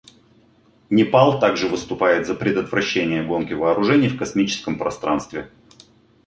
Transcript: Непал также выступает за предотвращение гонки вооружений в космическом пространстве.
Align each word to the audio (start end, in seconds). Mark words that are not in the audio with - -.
Непал 0.89 1.39
также 1.39 1.67
выступает 1.69 2.25
за 2.25 2.33
предотвращение 2.33 3.23
гонки 3.23 3.53
вооружений 3.53 4.07
в 4.09 4.17
космическом 4.17 4.79
пространстве. 4.79 5.51